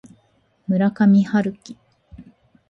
[0.67, 1.77] 村上春樹